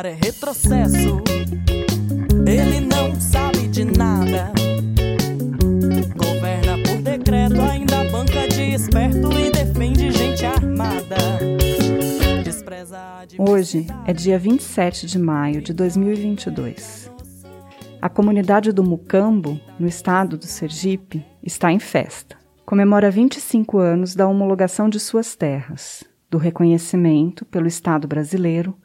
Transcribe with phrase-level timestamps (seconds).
[0.00, 1.20] Cara é retrocesso.
[2.46, 4.50] Ele não sabe de nada.
[6.16, 11.18] Governa por decreto, ainda banca de esperto e defende gente armada.
[13.38, 17.12] Hoje é dia 27 de maio de 2022.
[18.00, 22.38] A comunidade do Mucambo, no estado do Sergipe, está em festa.
[22.64, 28.79] Comemora 25 anos da homologação de suas terras, do reconhecimento pelo Estado brasileiro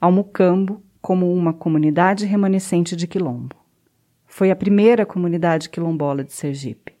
[0.00, 3.56] ao Mucambo como uma comunidade remanescente de quilombo.
[4.26, 6.92] Foi a primeira comunidade quilombola de Sergipe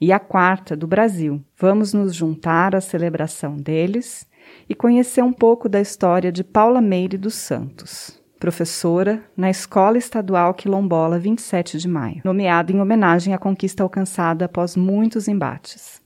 [0.00, 1.42] e a quarta do Brasil.
[1.56, 4.28] Vamos nos juntar à celebração deles
[4.68, 10.52] e conhecer um pouco da história de Paula Meire dos Santos, professora na Escola Estadual
[10.52, 16.02] Quilombola 27 de Maio, nomeada em homenagem à conquista alcançada após muitos embates.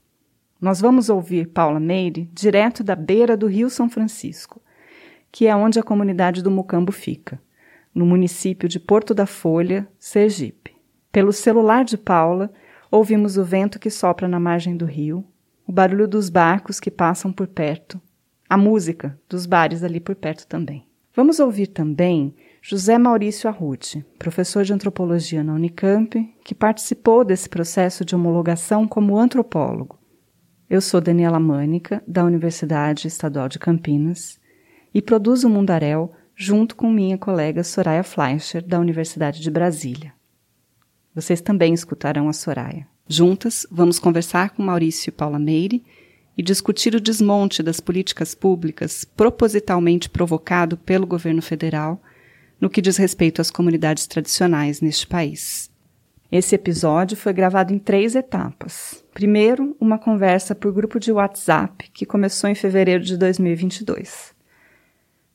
[0.61, 4.61] Nós vamos ouvir Paula Meire direto da beira do Rio São Francisco,
[5.31, 7.41] que é onde a comunidade do Mucambo fica,
[7.93, 10.75] no município de Porto da Folha, Sergipe.
[11.11, 12.51] Pelo celular de Paula,
[12.91, 15.25] ouvimos o vento que sopra na margem do rio,
[15.67, 18.01] o barulho dos barcos que passam por perto,
[18.49, 20.87] a música dos bares ali por perto também.
[21.15, 28.03] Vamos ouvir também José Maurício Arruti, professor de antropologia na Unicamp, que participou desse processo
[28.03, 29.99] de homologação como antropólogo.
[30.69, 34.38] Eu sou Daniela Mânica, da Universidade Estadual de Campinas,
[34.93, 40.13] e produzo o Mundaréu junto com minha colega Soraya Fleischer, da Universidade de Brasília.
[41.13, 42.87] Vocês também escutarão a Soraya.
[43.07, 45.83] Juntas, vamos conversar com Maurício e Paula Meire
[46.37, 52.01] e discutir o desmonte das políticas públicas propositalmente provocado pelo governo federal
[52.61, 55.69] no que diz respeito às comunidades tradicionais neste país.
[56.31, 59.03] Esse episódio foi gravado em três etapas.
[59.13, 64.38] Primeiro, uma conversa por grupo de WhatsApp que começou em fevereiro de 2022.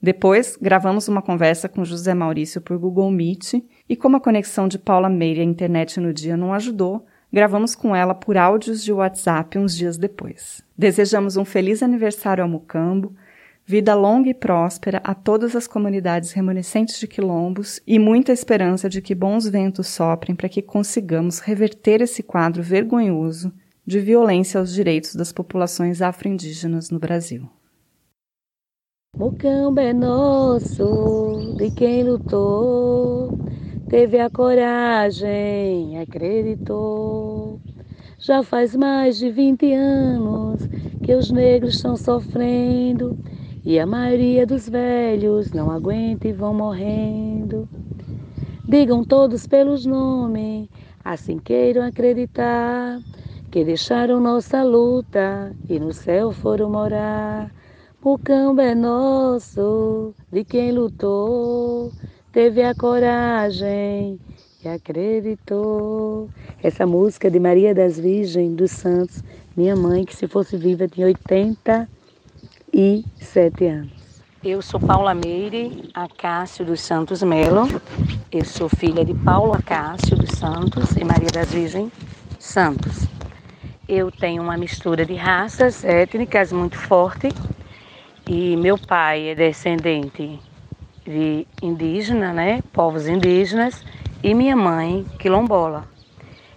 [0.05, 3.55] Depois, gravamos uma conversa com José Maurício por Google Meet
[3.89, 7.97] e, como a conexão de Paula Meire à internet no dia não ajudou, gravamos com
[7.97, 10.63] ela por áudios de WhatsApp uns dias depois.
[10.77, 13.15] Desejamos um feliz aniversário ao Mucambo,
[13.65, 19.01] vida longa e próspera a todas as comunidades remanescentes de quilombos e muita esperança de
[19.01, 23.51] que bons ventos soprem para que consigamos reverter esse quadro vergonhoso
[23.87, 27.49] de violência aos direitos das populações afro-indígenas no Brasil.
[29.17, 33.33] Mucamba é nosso, de quem lutou,
[33.89, 37.61] teve a coragem, acreditou.
[38.19, 40.69] Já faz mais de 20 anos
[41.01, 43.17] que os negros estão sofrendo
[43.65, 47.69] e a maioria dos velhos não aguenta e vão morrendo.
[48.67, 50.69] Digam todos pelos nomes,
[51.05, 52.99] assim queiram acreditar,
[53.49, 57.55] que deixaram nossa luta e no céu foram morar.
[58.07, 61.91] O campo é nosso, de quem lutou,
[62.31, 64.21] teve a coragem
[64.63, 66.29] e acreditou.
[66.63, 69.25] Essa música de Maria das Virgens dos Santos,
[69.57, 74.23] minha mãe, que se fosse viva tinha 87 anos.
[74.45, 77.67] Eu sou Paula Meire Acácio dos Santos Melo.
[78.31, 81.91] Eu sou filha de Paulo Acácio dos Santos e Maria das Virgens
[82.39, 83.07] Santos.
[83.89, 87.31] Eu tenho uma mistura de raças étnicas muito forte
[88.27, 90.41] e meu pai é descendente
[91.07, 93.85] de indígena, né, povos indígenas,
[94.23, 95.87] e minha mãe quilombola.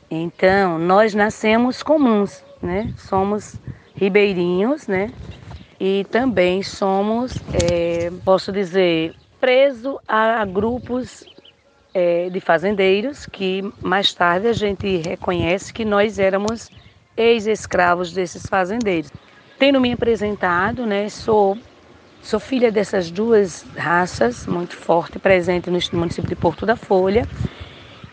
[0.09, 2.93] Então, nós nascemos comuns, né?
[2.95, 3.59] Somos
[3.93, 5.11] ribeirinhos, né?
[5.77, 11.25] E também somos, é, posso dizer, preso a, grupos
[11.93, 16.69] é, de fazendeiros que mais tarde a gente reconhece que nós éramos
[17.17, 19.11] ex-escravos desses fazendeiros.
[19.59, 21.57] Tendo me apresentado, né, sou,
[22.21, 27.27] sou filha dessas duas raças, muito forte, presente no município de Porto da Folha,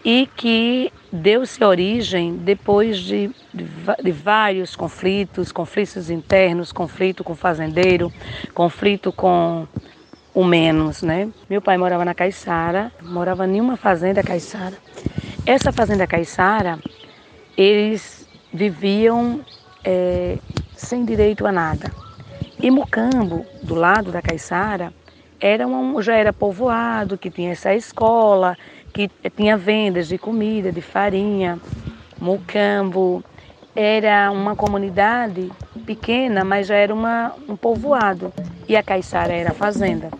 [0.03, 3.67] e que deu-se origem depois de, de,
[4.03, 8.11] de, vários conflitos, conflitos internos, conflito com fazendeiro,
[8.55, 9.67] conflito com
[10.35, 11.29] o menos, né?
[11.49, 14.77] Meu pai morava na Caiçara, morava em uma fazenda Caiçara.
[15.47, 16.79] Essa fazenda Caiçara,
[17.57, 19.41] eles viviam
[19.85, 20.39] é,
[20.85, 21.91] sem direito a nada.
[22.63, 24.93] E Mucambo, do lado da Caiçara,
[25.41, 28.57] era um, já era povoado, que tinha essa escola,
[28.93, 31.59] que tinha vendas de comida, de farinha.
[32.21, 33.23] Mucambo
[33.75, 35.51] era uma comunidade
[35.85, 38.33] pequena, mas já era uma, um povoado.
[38.69, 40.11] E a Caiçara era a fazenda.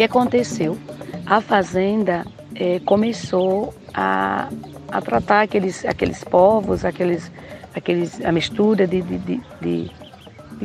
[0.00, 0.78] Que aconteceu?
[1.26, 2.24] A fazenda
[2.54, 4.48] é, começou a,
[4.90, 7.30] a tratar aqueles, aqueles povos, aqueles,
[7.74, 9.90] aqueles, a mistura de, de, de, de,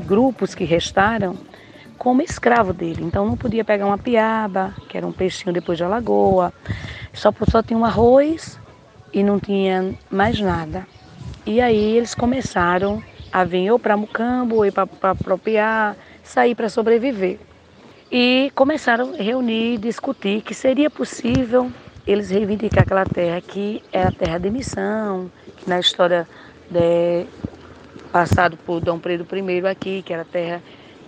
[0.07, 1.37] grupos que restaram
[1.97, 3.03] como escravo dele.
[3.03, 6.53] Então não podia pegar uma piaba, que era um peixinho depois de alagoa,
[7.11, 8.57] só, só tinha um arroz
[9.11, 10.87] e não tinha mais nada.
[11.45, 13.03] E aí eles começaram
[13.33, 17.37] a vir ou para Mucambo, ou para apropriar, sair para sobreviver.
[18.11, 21.71] E começaram a reunir, discutir que seria possível
[22.05, 26.27] eles reivindicar aquela terra que é a terra de missão, que na história
[26.69, 27.25] de,
[28.11, 30.61] passado por Dom Pedro I aqui, que era a terra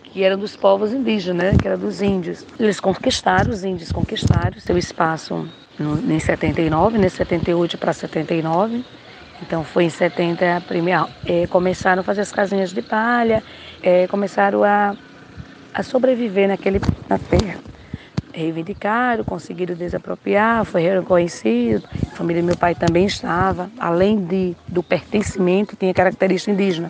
[0.04, 2.46] que era dos povos indígenas, né, que era dos índios.
[2.60, 5.48] Eles conquistaram, os índios conquistaram seu espaço
[5.78, 8.84] no, em 79, né, 78 para 79.
[9.42, 13.44] Então foi em 70 a primeira, é, começaram a fazer as casinhas de palha,
[13.84, 14.96] é, começaram a,
[15.78, 17.60] a sobreviver naquele, na terra.
[18.34, 21.88] Reivindicaram, conseguiram desapropriar, foi reconhecido.
[22.12, 26.90] A família do meu pai também estava, além de, do pertencimento, tinha característica indígena.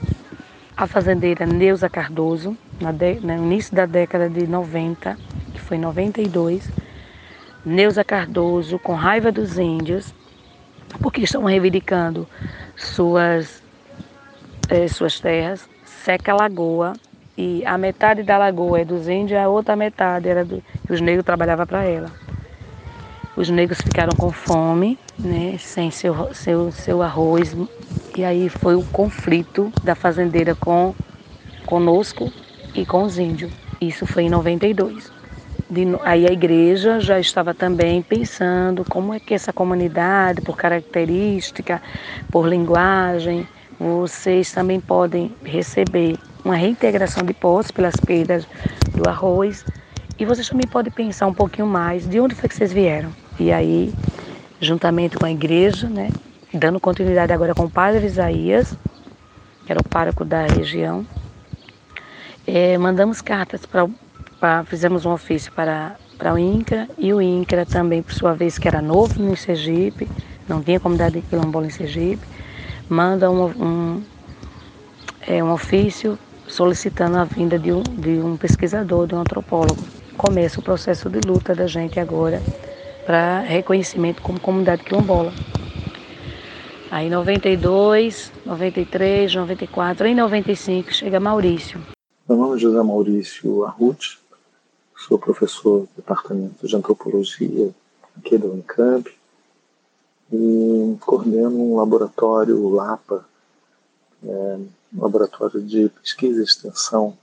[0.76, 2.58] A fazendeira Neuza Cardoso,
[2.96, 5.18] de, no início da década de 90,
[5.54, 6.70] que foi 92,
[7.66, 10.14] Neuza Cardoso, com raiva dos índios,
[11.02, 12.26] porque estão reivindicando
[12.78, 13.62] suas,
[14.70, 16.94] eh, suas terras, seca a lagoa
[17.38, 21.24] e a metade da lagoa é dos índios, a outra metade era do, os negros
[21.24, 22.12] trabalhavam para ela.
[23.36, 27.56] Os negros ficaram com fome, né, sem seu, seu, seu arroz,
[28.18, 30.96] e aí foi o conflito da fazendeira com
[31.68, 32.34] conosco
[32.74, 33.52] e com os índios.
[33.80, 35.12] Isso foi em 92.
[35.70, 41.80] De, aí a igreja já estava também pensando como é que essa comunidade, por característica,
[42.32, 43.48] por linguagem,
[43.80, 48.48] vocês também podem receber uma reintegração de postos pelas perdas
[48.94, 49.66] do arroz.
[50.20, 53.12] E vocês também podem pensar um pouquinho mais de onde foi que vocês vieram.
[53.40, 53.94] E aí,
[54.60, 56.10] juntamente com a igreja, né,
[56.54, 58.76] dando continuidade agora com o padre Isaías,
[59.66, 61.06] que era o pároco da região,
[62.48, 68.02] é, mandamos cartas para, fizemos um ofício para, para o INCRA e o INCRA também,
[68.02, 70.08] por sua vez, que era novo no Sergipe,
[70.48, 72.26] não tinha comunidade quilombola em Sergipe,
[72.90, 74.04] manda um, um,
[75.28, 76.18] é, um ofício
[76.48, 79.82] solicitando a vinda de um, de um pesquisador, de um antropólogo.
[80.18, 82.42] Começa o processo de luta da gente agora
[83.06, 85.32] para reconhecimento como comunidade quilombola.
[86.90, 91.82] Aí 92, 93, 94, em 95 chega Maurício.
[92.28, 94.20] Meu nome é José Maurício Arruti,
[94.96, 97.70] sou professor do Departamento de Antropologia
[98.18, 99.10] aqui da Unicamp
[100.32, 103.26] e coordeno um laboratório LAPA,
[104.26, 104.60] é,
[104.96, 107.18] laboratório de pesquisa e extensão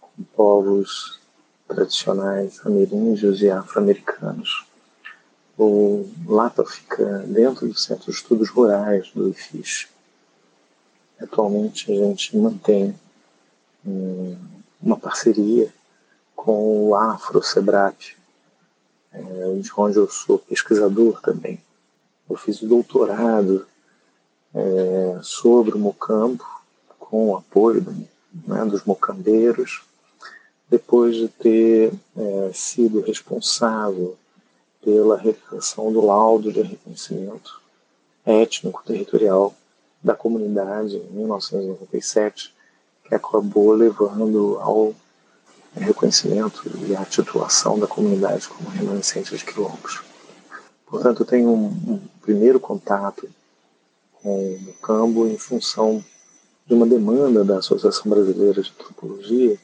[0.00, 1.20] com povos
[1.68, 4.66] tradicionais ameríndios e afro-americanos.
[5.58, 9.88] O LAPA fica dentro do Centro de Estudos Rurais do IFIS.
[11.20, 12.94] Atualmente a gente mantém
[14.82, 15.72] uma parceria
[16.34, 18.16] com o Afro Sebrap,
[19.12, 21.60] é, de onde eu sou pesquisador também.
[22.28, 23.66] Eu fiz o doutorado
[24.54, 26.44] é, sobre o mocambo,
[27.08, 27.84] com o apoio
[28.46, 29.82] né, dos mocambeiros,
[30.68, 34.16] depois de ter é, sido responsável
[34.82, 37.60] pela redação do laudo de reconhecimento
[38.24, 39.54] étnico-territorial
[40.02, 42.52] da comunidade em 1997,
[43.04, 44.94] que acabou levando ao
[45.74, 50.02] reconhecimento e à titulação da comunidade como remanescente de quilombos.
[50.86, 53.28] Portanto, tenho um, um primeiro contato
[54.22, 56.04] com o campo em função
[56.66, 59.58] de uma demanda da Associação Brasileira de Antropologia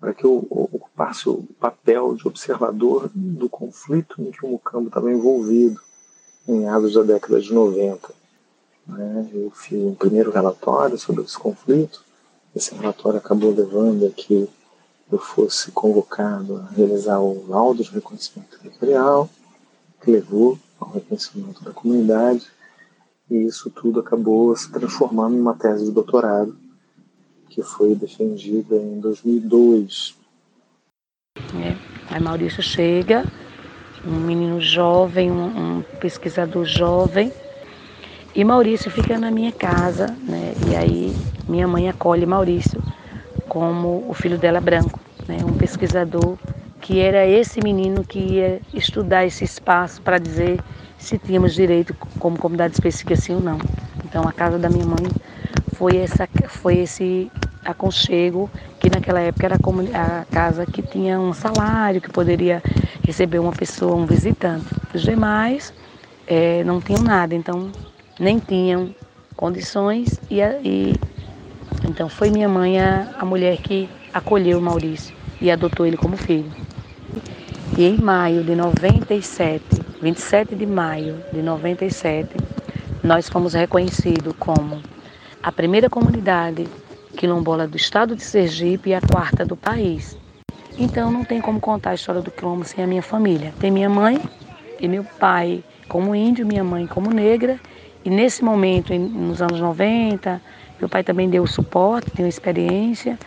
[0.00, 5.12] para que eu ocupasse o papel de observador do conflito em que o Mucambo estava
[5.12, 5.78] envolvido
[6.48, 8.08] em meados da década de 90.
[8.86, 9.28] Né?
[9.34, 12.02] Eu fiz um primeiro relatório sobre esse conflito.
[12.56, 14.48] Esse relatório acabou levando a que
[15.12, 19.28] eu fosse convocado a realizar o laudo de reconhecimento territorial,
[20.00, 22.50] que levou ao reconhecimento da comunidade,
[23.30, 26.56] e isso tudo acabou se transformando em uma tese de doutorado
[27.48, 30.16] que foi defendida em 2002.
[31.36, 31.76] É.
[32.10, 33.24] Aí Maurício chega,
[34.06, 37.32] um menino jovem, um, um, pesquisador jovem,
[38.34, 40.54] e Maurício fica na minha casa, né?
[40.70, 41.16] E aí
[41.48, 42.80] minha mãe acolhe Maurício
[43.48, 45.38] como o filho dela branco, né?
[45.44, 46.36] Um pesquisador
[46.80, 50.60] que era esse menino que ia estudar esse espaço para dizer
[51.00, 53.58] se tínhamos direito como comunidade específica sim ou não.
[54.04, 55.08] Então a casa da minha mãe
[55.72, 57.30] foi, essa, foi esse
[57.64, 59.56] aconchego, que naquela época era
[59.94, 62.62] a casa que tinha um salário, que poderia
[63.02, 64.66] receber uma pessoa, um visitante.
[64.94, 65.72] Os demais
[66.26, 67.70] é, não tinham nada, então
[68.18, 68.94] nem tinham
[69.36, 70.94] condições e, e
[71.88, 76.16] então foi minha mãe a, a mulher que acolheu o Maurício e adotou ele como
[76.16, 76.50] filho.
[77.76, 82.30] E em maio de 97, 27 de maio de 97,
[83.04, 84.80] nós fomos reconhecidos como
[85.42, 86.66] a primeira comunidade
[87.16, 90.16] quilombola do estado de Sergipe e a quarta do país.
[90.78, 93.52] Então não tem como contar a história do quilombo sem a minha família.
[93.60, 94.18] Tem minha mãe
[94.80, 97.60] e meu pai como índio, minha mãe como negra.
[98.02, 100.40] E nesse momento, nos anos 90,
[100.80, 103.18] meu pai também deu suporte, tem experiência,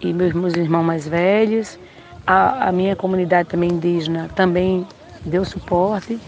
[0.00, 1.78] e meus, meus irmãos mais velhos.
[2.26, 4.86] A, a minha comunidade também indígena também
[5.28, 6.18] deu suporte.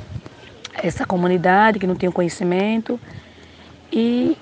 [0.82, 3.00] Essa comunidade que não tem conhecimento.
[3.92, 4.36] E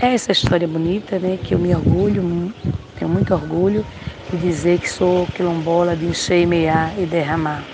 [0.00, 2.52] essa história bonita, né, que eu me orgulho,
[2.96, 3.84] tenho muito orgulho
[4.30, 7.68] de dizer que sou quilombola de encher, mear e derramar.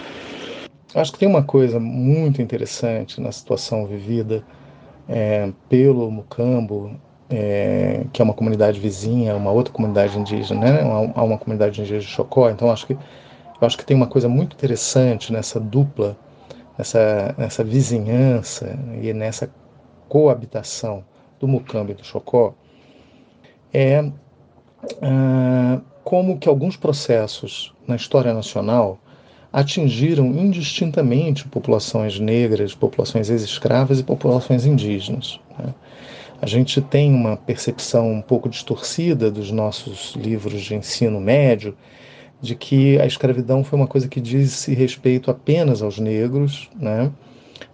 [0.94, 4.42] Acho que tem uma coisa muito interessante na situação vivida
[5.08, 6.90] é, pelo Mucambo,
[7.28, 10.80] é, que é uma comunidade vizinha, uma outra comunidade indígena, né?
[11.14, 12.50] Há uma comunidade indígena de Chocó.
[12.50, 12.98] Então acho que
[13.60, 16.16] eu acho que tem uma coisa muito interessante nessa dupla,
[16.78, 19.50] nessa, nessa vizinhança e nessa
[20.08, 21.04] coabitação
[21.38, 22.54] do Mucambo e do Chocó,
[23.72, 24.10] é
[25.02, 28.98] ah, como que alguns processos na história nacional
[29.52, 35.40] atingiram indistintamente populações negras, populações ex-escravas e populações indígenas.
[35.58, 35.74] Né?
[36.40, 41.76] A gente tem uma percepção um pouco distorcida dos nossos livros de ensino médio
[42.40, 47.10] de que a escravidão foi uma coisa que disse respeito apenas aos negros, né?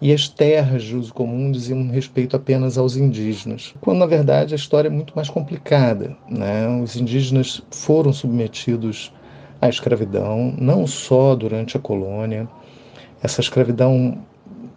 [0.01, 4.57] e as terras de uso comum diziam respeito apenas aos indígenas, quando na verdade a
[4.57, 6.17] história é muito mais complicada.
[6.29, 6.69] Né?
[6.83, 9.13] Os indígenas foram submetidos
[9.61, 12.49] à escravidão, não só durante a colônia,
[13.23, 14.19] essa escravidão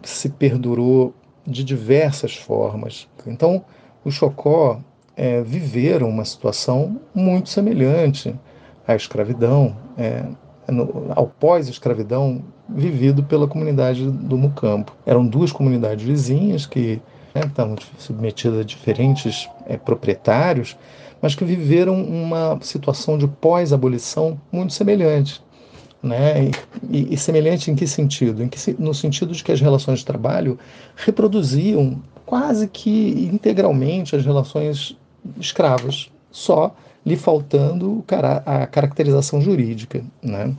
[0.02, 1.14] se perdurou
[1.46, 3.06] de diversas formas.
[3.26, 3.64] Então,
[4.04, 4.80] os Chocó
[5.16, 8.34] é, viveram uma situação muito semelhante
[8.92, 10.24] à escravidão, é,
[10.68, 14.94] no, ao pós-escravidão vivido pela comunidade do Mucampo.
[15.04, 17.00] Eram duas comunidades vizinhas que
[17.34, 20.76] né, estavam submetidas a diferentes é, proprietários,
[21.20, 25.42] mas que viveram uma situação de pós-abolição muito semelhante.
[26.02, 26.50] Né?
[26.88, 28.42] E, e, semelhante em que sentido?
[28.42, 30.58] Em que, no sentido de que as relações de trabalho
[30.96, 34.96] reproduziam quase que integralmente as relações
[35.38, 38.04] escravas, só lhe faltando
[38.46, 40.02] a caracterização jurídica.
[40.22, 40.54] Né?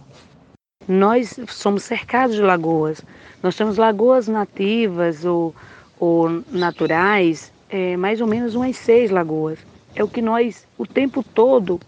[0.87, 3.01] Nós somos cercados de lagoas.
[3.41, 5.55] Nós temos lagoas nativas ou,
[5.99, 9.59] ou naturais, é, mais ou menos umas seis lagoas.
[9.95, 11.79] É o que nós, o tempo todo,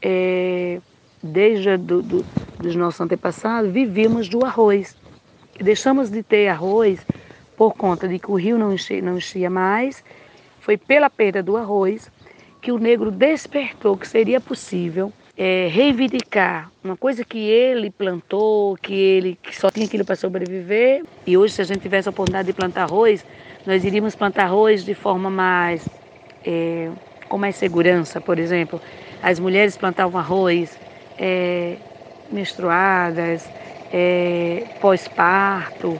[0.00, 0.80] é,
[1.22, 2.24] desde do, do,
[2.58, 4.96] dos nossos antepassados, vivíamos do arroz.
[5.60, 7.00] Deixamos de ter arroz
[7.56, 10.02] por conta de que o rio não enchia, não enchia mais.
[10.60, 12.10] Foi pela perda do arroz
[12.64, 18.94] que o negro despertou que seria possível é, reivindicar uma coisa que ele plantou, que
[18.94, 21.04] ele que só tinha aquilo para sobreviver.
[21.26, 23.22] E hoje, se a gente tivesse a oportunidade de plantar arroz,
[23.66, 25.86] nós iríamos plantar arroz de forma mais.
[26.42, 26.88] É,
[27.28, 28.80] com mais segurança, por exemplo.
[29.22, 30.78] As mulheres plantavam arroz
[31.18, 31.76] é,
[32.32, 33.46] menstruadas,
[33.92, 35.98] é, pós-parto,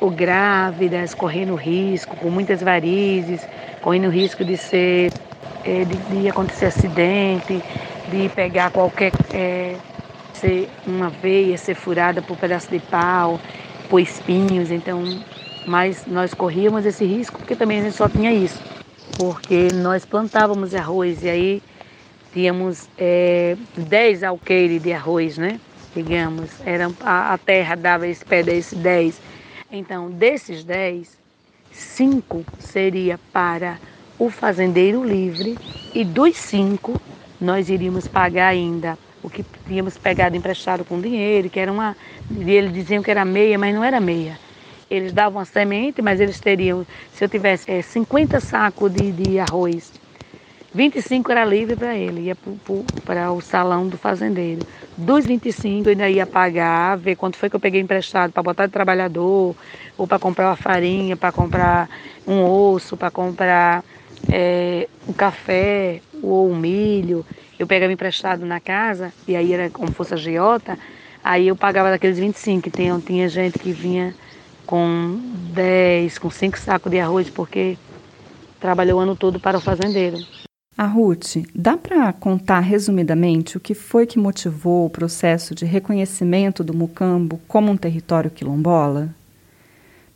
[0.00, 3.46] ou grávidas, correndo risco, com muitas varizes,
[3.80, 5.12] correndo risco de ser,
[5.66, 7.62] é, de, de, acontecer acidente,
[8.10, 9.76] de pegar qualquer, é,
[10.32, 13.40] ser uma veia, ser furada por um pedaço de pau,
[13.88, 15.02] por espinhos, então,
[15.66, 18.60] mas nós corríamos esse risco porque também a gente só tinha isso,
[19.18, 21.62] porque nós plantávamos arroz e aí
[22.32, 25.60] tínhamos é, 10 alqueires de arroz, né?
[25.94, 29.36] Digamos, era, a, a terra dava esse pé desse 10
[29.70, 31.18] então, desses 10,
[31.72, 33.78] 5 seria para
[34.18, 35.58] o fazendeiro livre
[35.94, 37.00] e dos 5
[37.40, 41.96] nós iríamos pagar ainda o que tínhamos pegado emprestado com dinheiro, que era uma.
[42.30, 44.38] Eles diziam que era meia, mas não era meia.
[44.88, 49.38] Eles davam a semente, mas eles teriam, se eu tivesse é, 50 sacos de, de
[49.38, 49.92] arroz
[50.76, 52.36] 25 era livre para ele, ia
[53.02, 54.60] para o salão do fazendeiro.
[54.94, 58.66] Dos 25 eu ainda ia pagar, ver quanto foi que eu peguei emprestado para botar
[58.66, 59.56] de trabalhador,
[59.96, 61.88] ou para comprar uma farinha, para comprar
[62.26, 63.82] um osso, para comprar
[64.30, 67.24] é, um café ou um milho.
[67.58, 70.78] Eu pegava emprestado na casa, e aí era como fosse a giota,
[71.22, 72.70] aí eu pagava daqueles 25.
[72.70, 74.14] Tinha, tinha gente que vinha
[74.66, 75.18] com
[75.54, 77.78] 10, com 5 sacos de arroz, porque
[78.60, 80.18] trabalhou o ano todo para o fazendeiro.
[80.76, 86.62] A Ruth, dá para contar resumidamente o que foi que motivou o processo de reconhecimento
[86.62, 89.08] do Mucambo como um território quilombola?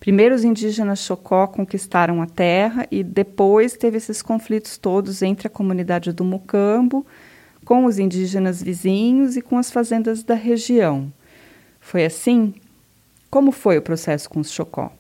[0.01, 5.51] Primeiro os indígenas Chocó conquistaram a terra e depois teve esses conflitos todos entre a
[5.51, 7.07] comunidade do Mucambo,
[7.67, 11.13] com os indígenas vizinhos e com as fazendas da região.
[11.79, 12.55] Foi assim?
[13.31, 14.91] Como foi o processo com os Chocó?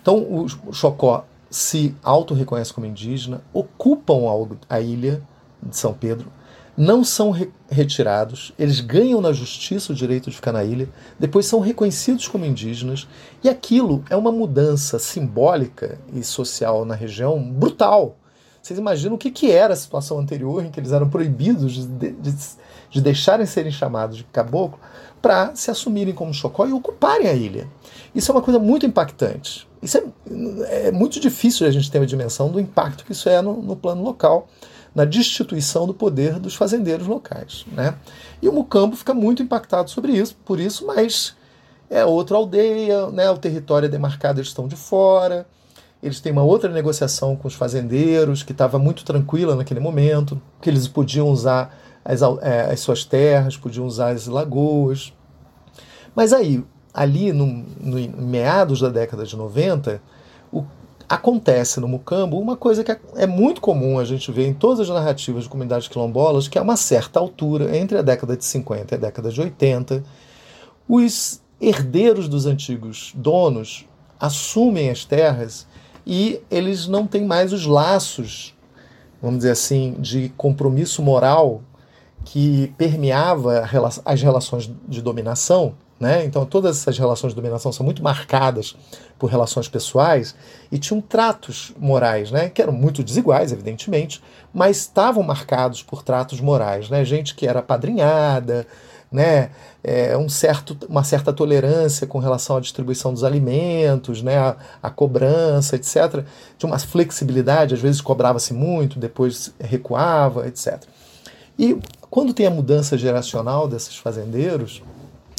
[0.00, 4.20] Então, o Chocó se auto-reconhece como indígena, ocupam
[4.68, 5.22] a ilha
[5.62, 6.32] de São Pedro,
[6.76, 10.86] não são re retirados, eles ganham na justiça o direito de ficar na ilha,
[11.18, 13.08] depois são reconhecidos como indígenas,
[13.42, 18.16] e aquilo é uma mudança simbólica e social na região brutal.
[18.60, 22.12] Vocês imaginam o que, que era a situação anterior em que eles eram proibidos de,
[22.12, 22.34] de,
[22.90, 24.78] de deixarem serem chamados de caboclo
[25.20, 27.68] para se assumirem como chocó e ocuparem a ilha.
[28.14, 29.66] Isso é uma coisa muito impactante.
[29.82, 33.40] Isso é, é muito difícil a gente ter uma dimensão do impacto que isso é
[33.40, 34.46] no, no plano local
[34.94, 37.64] na destituição do poder dos fazendeiros locais.
[37.72, 37.94] Né?
[38.40, 41.34] E o Mucambo fica muito impactado sobre isso, por isso, mas
[41.88, 43.30] é outra aldeia, né?
[43.30, 45.46] o território é demarcado, eles estão de fora,
[46.02, 50.68] eles têm uma outra negociação com os fazendeiros, que estava muito tranquila naquele momento, que
[50.68, 55.12] eles podiam usar as, é, as suas terras, podiam usar as lagoas.
[56.14, 59.98] Mas aí, ali no, no meados da década de 90, o
[61.12, 64.80] acontece no Mucambo uma coisa que é, é muito comum a gente ver em todas
[64.80, 68.94] as narrativas de comunidades quilombolas, que a uma certa altura, entre a década de 50
[68.94, 70.02] e a década de 80,
[70.88, 73.86] os herdeiros dos antigos donos
[74.18, 75.66] assumem as terras
[76.06, 78.54] e eles não têm mais os laços,
[79.20, 81.60] vamos dizer assim, de compromisso moral
[82.24, 83.68] que permeava
[84.06, 86.24] as relações de dominação né?
[86.24, 88.74] Então, todas essas relações de dominação são muito marcadas
[89.16, 90.34] por relações pessoais
[90.70, 92.48] e tinham tratos morais, né?
[92.48, 94.20] que eram muito desiguais, evidentemente,
[94.52, 96.90] mas estavam marcados por tratos morais.
[96.90, 97.04] Né?
[97.04, 98.66] Gente que era padrinhada,
[99.12, 99.50] né?
[99.84, 104.38] É, um certo, uma certa tolerância com relação à distribuição dos alimentos, né?
[104.38, 106.24] a, a cobrança, etc.
[106.58, 110.82] Tinha uma flexibilidade, às vezes cobrava-se muito, depois recuava, etc.
[111.56, 111.78] E
[112.10, 114.82] quando tem a mudança geracional desses fazendeiros,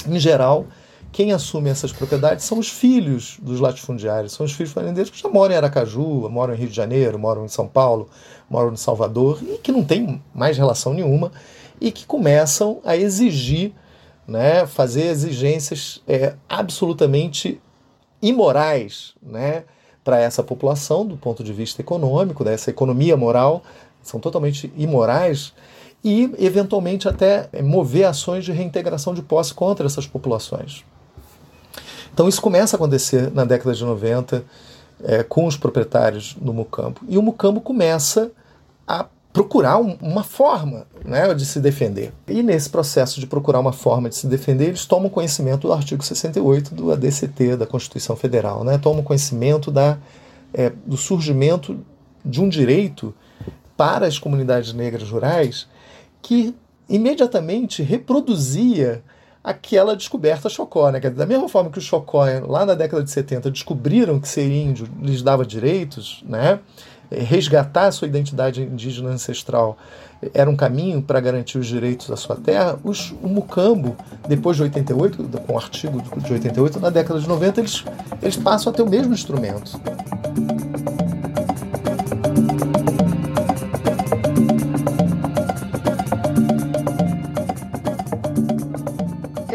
[0.06, 0.66] em geral,
[1.14, 5.28] quem assume essas propriedades são os filhos dos latifundiários, são os filhos fazendeiros que já
[5.28, 8.08] moram em Aracaju, moram em Rio de Janeiro, moram em São Paulo,
[8.50, 11.30] moram em Salvador e que não têm mais relação nenhuma
[11.80, 13.72] e que começam a exigir,
[14.26, 17.60] né, fazer exigências é, absolutamente
[18.20, 19.64] imorais, né,
[20.02, 23.62] para essa população do ponto de vista econômico, dessa economia moral,
[24.02, 25.54] são totalmente imorais
[26.04, 30.84] e, eventualmente, até mover ações de reintegração de posse contra essas populações.
[32.12, 34.44] Então, isso começa a acontecer na década de 90
[35.02, 37.00] é, com os proprietários no Mucambo.
[37.08, 38.30] E o Mucambo começa
[38.86, 42.12] a procurar um, uma forma né, de se defender.
[42.28, 46.04] E nesse processo de procurar uma forma de se defender, eles tomam conhecimento do artigo
[46.04, 48.78] 68 do ADCT, da Constituição Federal, né?
[48.78, 49.98] tomam conhecimento da,
[50.52, 51.80] é, do surgimento
[52.24, 53.12] de um direito
[53.76, 55.66] para as comunidades negras rurais
[56.24, 56.54] que
[56.88, 59.04] imediatamente reproduzia
[59.42, 60.90] aquela descoberta Chocó.
[60.90, 60.98] Né?
[60.98, 64.88] Da mesma forma que os Chocó, lá na década de 70, descobriram que ser índio
[65.02, 66.58] lhes dava direitos, né?
[67.10, 69.76] resgatar a sua identidade indígena ancestral
[70.32, 73.94] era um caminho para garantir os direitos da sua terra, os, o Mucambo,
[74.26, 77.84] depois de 88, com o artigo de 88, na década de 90, eles,
[78.22, 79.78] eles passam a ter o mesmo instrumento.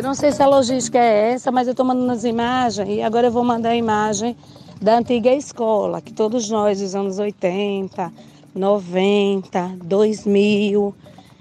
[0.10, 3.28] Não sei se a logística é essa, mas eu estou mandando as imagens e agora
[3.28, 4.36] eu vou mandar a imagem
[4.82, 8.12] da antiga escola, que todos nós dos anos 80,
[8.56, 10.96] 90, 2000,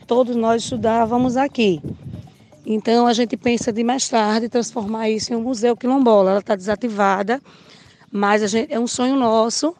[0.07, 1.81] todos nós estudávamos aqui.
[2.67, 6.33] Então a gente pensa de mais tarde transformar isso em um museu quilombola.
[6.33, 7.41] Ela está desativada,
[8.13, 9.75] mas gente, é um sonho nosso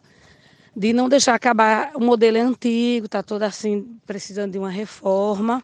[0.75, 1.91] de não deixar acabar.
[1.93, 5.61] O modelo é antigo, está todo assim precisando de uma reforma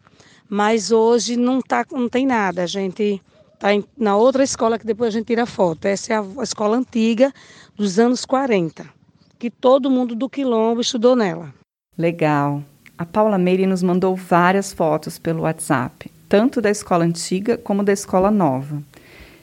[0.48, 2.62] mas hoje não, tá, não tem nada.
[2.62, 3.20] A gente
[3.54, 5.86] está na outra escola que depois a gente tira foto.
[5.86, 7.32] Essa é a escola antiga
[7.76, 8.86] dos anos 40,
[9.38, 11.52] que todo mundo do Quilombo estudou nela.
[11.96, 12.62] Legal.
[12.98, 17.92] A Paula Meire nos mandou várias fotos pelo WhatsApp, tanto da escola antiga como da
[17.92, 18.82] escola nova.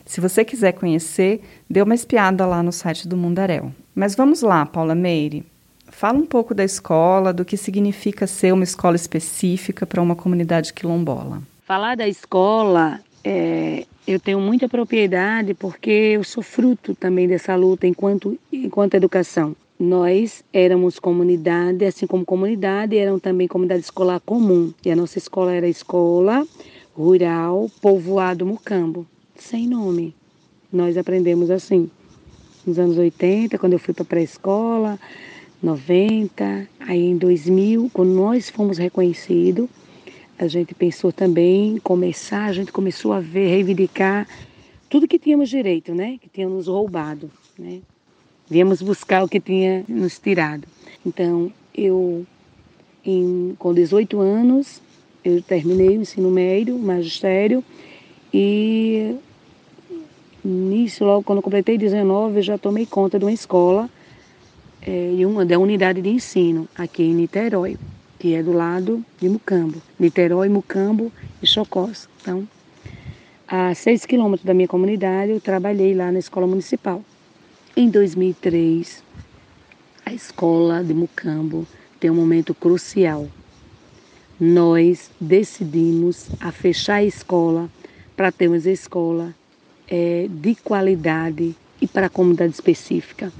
[0.06, 3.72] Se você quiser conhecer, dê uma espiada lá no site do Mundaréu.
[3.94, 5.46] Mas vamos lá, Paula Meire.
[5.96, 10.74] Fala um pouco da escola, do que significa ser uma escola específica para uma comunidade
[10.74, 11.42] quilombola.
[11.66, 17.88] Falar da escola, é, eu tenho muita propriedade porque eu sou fruto também dessa luta
[17.88, 19.56] enquanto, enquanto educação.
[19.80, 24.74] Nós éramos comunidade, assim como comunidade, eram também comunidade escolar comum.
[24.84, 26.46] E a nossa escola era a escola
[26.96, 30.14] rural povoado Mucambo, sem nome.
[30.72, 31.90] Nós aprendemos assim.
[32.66, 35.00] nos anos 80, quando eu fui para pré-escola,
[35.64, 39.70] 90, aí em 2000, quando nós fomos reconhecidos,
[40.38, 44.28] a gente pensou também em começar, a gente começou a ver, reivindicar
[44.90, 46.18] tudo que tínhamos direito, né?
[46.22, 47.80] Que tinham nos roubado, né?
[48.50, 50.68] Viemos buscar o que tinha nos tirado.
[51.06, 52.26] Então, eu,
[53.06, 54.82] em, com 18 anos,
[55.24, 57.64] eu terminei o ensino médio, magistério,
[58.34, 59.16] e
[60.44, 63.90] nisso, logo quando completei 19, eu já tomei conta de uma escola
[64.86, 67.78] é, e uma da unidade de ensino aqui em Niterói,
[68.20, 69.82] que é do lado de Mucambo.
[69.98, 72.10] Niterói, Mucambo e Chocós.
[72.22, 72.48] Então,
[73.48, 77.02] a seis quilômetros da minha comunidade, eu trabalhei lá na escola municipal.
[77.76, 79.04] Em 2003,
[80.06, 81.66] a escola de Mucambo
[82.00, 83.28] tem um momento crucial.
[84.40, 87.70] Nós decidimos a fechar a escola
[88.18, 89.34] para termos escola
[89.88, 93.32] é, de qualidade e para a comunidade específica.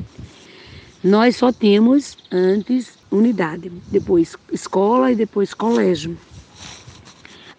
[1.04, 6.18] Nós só tínhamos antes unidade, depois escola e depois colégio.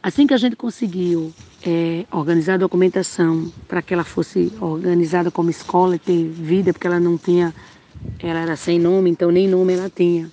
[0.03, 1.31] Assim que a gente conseguiu
[1.63, 6.87] é, organizar a documentação para que ela fosse organizada como escola e ter vida, porque
[6.87, 7.55] ela não tinha,
[8.19, 10.31] ela era sem nome, então nem nome ela tinha.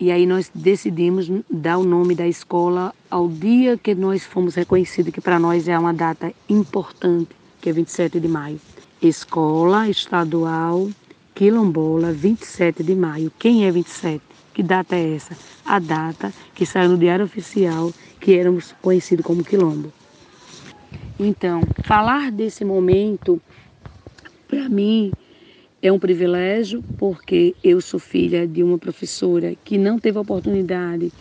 [0.00, 5.12] E aí nós decidimos dar o nome da escola ao dia que nós fomos reconhecidos,
[5.12, 8.58] que para nós é uma data importante, que é 27 de maio.
[9.02, 10.88] Escola Estadual
[11.36, 13.30] Quilombola, 27 de maio.
[13.38, 14.22] Quem é 27?
[14.54, 15.36] Que data é essa?
[15.66, 19.92] A data que saiu no Diário Oficial que éramos conhecidos como Quilombo.
[21.20, 23.38] Então, falar desse momento,
[24.48, 25.12] para mim,
[25.82, 31.12] é um privilégio, porque eu sou filha de uma professora que não teve oportunidade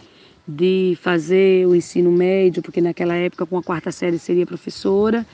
[0.47, 5.25] de fazer o ensino médio, porque naquela época, com a quarta série, seria professora.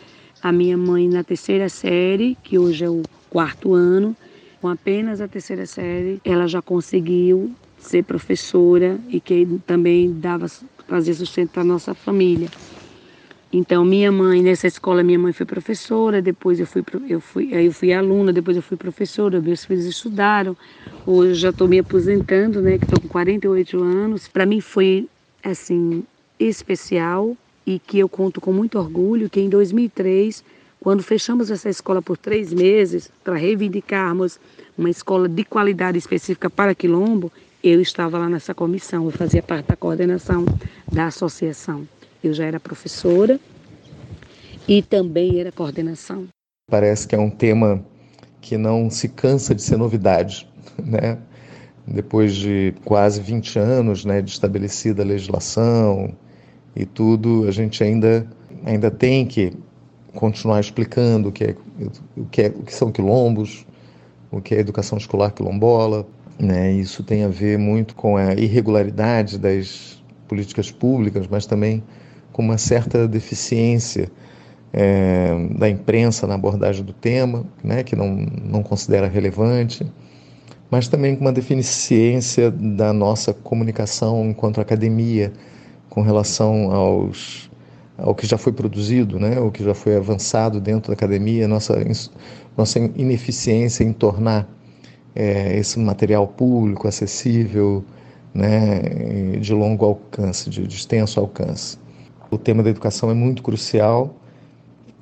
[0.41, 4.17] A minha mãe, na terceira série, que hoje é o quarto ano,
[4.61, 10.45] com apenas a terceira série, ela já conseguiu ser professora e que também dava
[10.87, 12.47] fazer sustento para nossa família.
[13.51, 17.65] Então, minha mãe, nessa escola, minha mãe foi professora, depois eu fui, eu fui, aí
[17.65, 20.55] eu fui aluna, depois eu fui professora, meus filhos estudaram.
[21.05, 24.27] Hoje já estou me aposentando, né, que estou com 48 anos.
[24.27, 25.09] Para mim foi,
[25.43, 26.03] assim,
[26.39, 30.43] especial e que eu conto com muito orgulho que em 2003
[30.81, 34.39] quando fechamos essa escola por três meses para reivindicarmos
[34.75, 37.31] uma escola de qualidade específica para Quilombo,
[37.63, 40.43] eu estava lá nessa comissão, eu fazia parte da coordenação
[40.91, 41.87] da associação.
[42.23, 43.39] Eu já era professora
[44.67, 46.27] e também era coordenação.
[46.69, 47.85] Parece que é um tema
[48.41, 50.49] que não se cansa de ser novidade,
[50.83, 51.19] né?
[51.85, 56.15] Depois de quase 20 anos né, de estabelecida a legislação
[56.75, 58.27] e tudo, a gente ainda,
[58.65, 59.53] ainda tem que
[60.13, 61.55] continuar explicando o que, é,
[62.17, 63.65] o, que é, o que são quilombos,
[64.31, 66.05] o que é educação escolar quilombola.
[66.39, 66.71] Né?
[66.73, 71.83] Isso tem a ver muito com a irregularidade das políticas públicas, mas também
[72.31, 74.09] com uma certa deficiência
[74.73, 77.83] é, da imprensa na abordagem do tema, né?
[77.83, 79.85] que não, não considera relevante,
[80.69, 85.33] mas também com uma deficiência da nossa comunicação enquanto academia
[85.89, 87.50] com relação aos
[87.97, 91.75] ao que já foi produzido, né, o que já foi avançado dentro da academia, nossa,
[92.57, 94.47] nossa ineficiência em tornar
[95.15, 97.83] é, esse material público acessível,
[98.33, 101.77] né, de longo alcance, de, de extenso alcance.
[102.29, 104.15] O tema da educação é muito crucial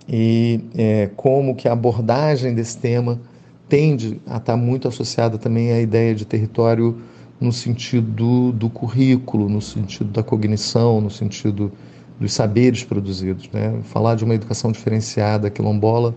[0.07, 3.19] e é, como que a abordagem desse tema
[3.67, 6.99] tende a estar muito associada também à ideia de território
[7.39, 11.71] no sentido do, do currículo, no sentido da cognição, no sentido
[12.19, 13.49] dos saberes produzidos.
[13.51, 13.79] Né?
[13.83, 16.13] Falar de uma educação diferenciada quilombola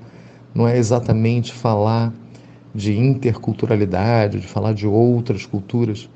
[0.54, 2.12] não é exatamente falar
[2.74, 6.08] de interculturalidade, de falar de outras culturas,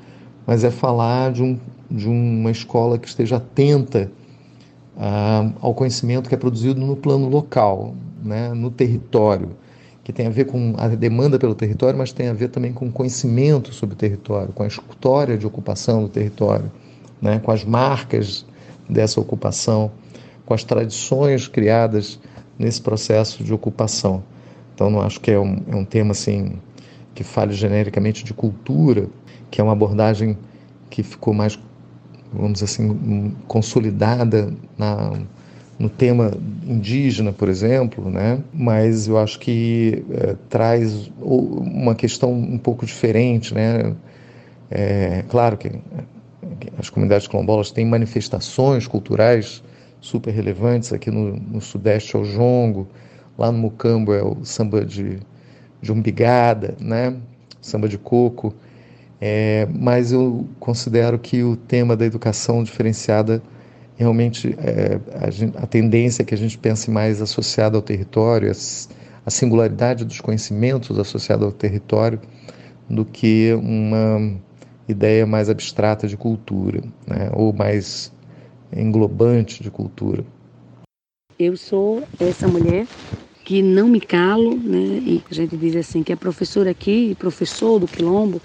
[0.46, 1.58] mas é falar de, um,
[1.90, 4.10] de uma escola que esteja atenta
[4.96, 8.52] ah, ao conhecimento que é produzido no plano local, né?
[8.54, 9.50] no território,
[10.02, 12.90] que tem a ver com a demanda pelo território, mas tem a ver também com
[12.90, 16.70] conhecimento sobre o território, com a história de ocupação do território,
[17.20, 17.38] né?
[17.38, 18.46] com as marcas
[18.88, 19.90] dessa ocupação,
[20.44, 22.18] com as tradições criadas
[22.58, 24.22] nesse processo de ocupação.
[24.74, 26.58] Então, não acho que é um, é um tema assim
[27.14, 29.08] que fale genericamente de cultura,
[29.50, 30.36] que é uma abordagem
[30.90, 31.58] que ficou mais,
[32.32, 35.14] vamos assim, consolidada na,
[35.78, 36.32] no tema
[36.66, 38.42] indígena, por exemplo, né?
[38.52, 43.54] mas eu acho que é, traz uma questão um pouco diferente.
[43.54, 43.94] Né?
[44.70, 45.70] É, claro que
[46.78, 49.62] as comunidades quilombolas têm manifestações culturais
[50.00, 50.92] super relevantes.
[50.92, 52.88] Aqui no, no Sudeste é o jongo,
[53.38, 55.18] lá no Mucambo é o samba de,
[55.80, 57.16] de umbigada, né?
[57.60, 58.54] samba de coco,
[59.20, 63.42] é, mas eu considero que o tema da educação diferenciada
[63.96, 68.50] realmente é, a, a, tendência é que a gente pense mais associado ao território,
[69.24, 72.20] a singularidade dos conhecimentos associados ao território,
[72.88, 74.38] do que uma
[74.88, 77.30] ideia mais abstrata de cultura, né?
[77.34, 78.12] ou mais
[78.74, 80.24] englobante de cultura.
[81.38, 82.86] Eu sou essa mulher
[83.44, 85.02] que não me calo, né?
[85.04, 88.40] E a gente diz assim que a professora aqui, professor do quilombo,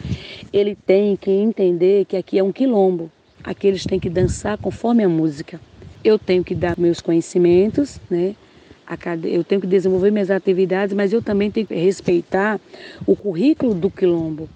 [0.54, 3.10] ele tem que entender que aqui é um quilombo.
[3.44, 5.60] Aqui eles têm que dançar conforme a música.
[6.04, 8.36] Eu tenho que dar meus conhecimentos, né?
[9.24, 12.60] Eu tenho que desenvolver minhas atividades, mas eu também tenho que respeitar
[13.08, 14.50] o currículo do quilombo.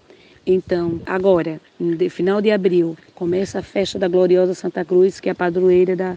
[0.47, 5.31] Então, agora, no final de abril, começa a festa da gloriosa Santa Cruz, que é
[5.31, 6.15] a padroeira da,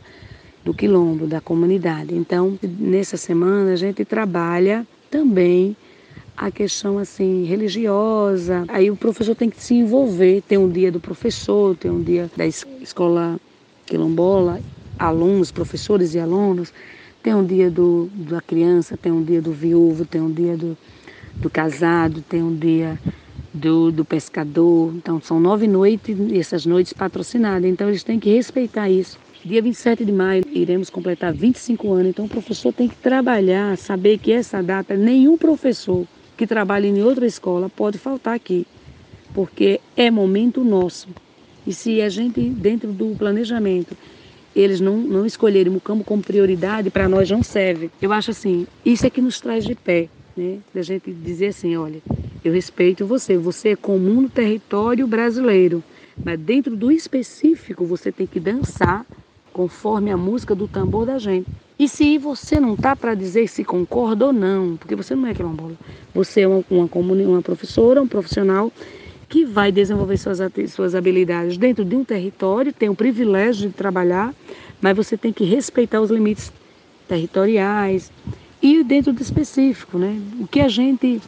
[0.63, 2.15] do quilombo, da comunidade.
[2.15, 5.75] Então, nessa semana a gente trabalha também
[6.37, 8.67] a questão assim religiosa.
[8.69, 10.43] Aí o professor tem que se envolver.
[10.47, 13.41] Tem um dia do professor, tem um dia da escola
[13.87, 14.61] quilombola,
[14.99, 16.71] alunos, professores e alunos.
[17.23, 20.77] Tem um dia do, da criança, tem um dia do viúvo, tem um dia do,
[21.37, 22.99] do casado, tem um dia
[23.53, 24.93] do, do pescador.
[24.95, 27.71] Então são nove noites, essas noites patrocinadas.
[27.71, 29.19] Então eles têm que respeitar isso.
[29.45, 34.19] Dia 27 de maio iremos completar 25 anos, então o professor tem que trabalhar, saber
[34.19, 36.07] que essa data nenhum professor
[36.37, 38.67] que trabalha em outra escola pode faltar aqui,
[39.33, 41.09] porque é momento nosso.
[41.67, 43.97] E se a gente, dentro do planejamento,
[44.57, 47.91] eles não, não escolherem o campo como prioridade, para nós não serve.
[48.03, 50.59] Eu acho assim, isso é que nos traz de pé, né?
[50.75, 52.03] Da gente dizer assim, olha,
[52.45, 55.83] eu respeito você, você é comum no território brasileiro,
[56.25, 59.05] mas dentro do específico você tem que dançar
[59.53, 61.47] conforme a música do tambor da gente.
[61.79, 65.35] E se você não tá para dizer se concorda ou não, porque você não é
[65.35, 65.75] quilombola,
[66.15, 68.73] você é uma, uma, uma professora, um profissional
[69.29, 74.35] que vai desenvolver suas, suas habilidades dentro de um território, tem o privilégio de trabalhar,
[74.81, 76.53] mas você tem que respeitar os limites
[77.07, 78.11] territoriais
[78.63, 80.21] e dentro do específico, né?
[80.41, 81.21] O que a gente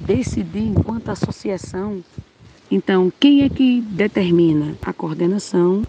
[0.00, 2.02] decidir enquanto associação.
[2.70, 5.82] Então, quem é que determina a coordenação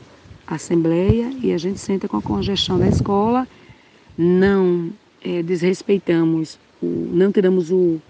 [0.48, 3.48] assembleia e a gente senta com a congestão da escola,
[4.18, 4.90] não
[5.24, 8.02] é, desrespeitamos, o, não tiramos o,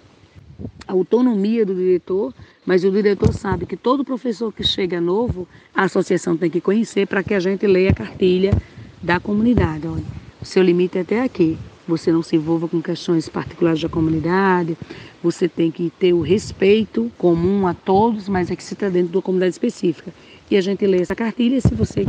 [0.88, 2.34] a autonomia do diretor,
[2.66, 7.08] mas o diretor sabe que todo professor que chega novo, a associação tem que conhecer
[7.08, 8.54] para que a gente leia a cartilha
[9.02, 9.88] da comunidade.
[9.88, 10.04] Olha,
[10.42, 11.58] o seu limite é até aqui.
[11.90, 14.78] Você não se envolva com questões particulares da comunidade,
[15.24, 19.10] você tem que ter o respeito comum a todos, mas é que se está dentro
[19.10, 20.14] de uma comunidade específica
[20.52, 21.60] e a gente lê essa cartilha.
[21.60, 22.06] Se você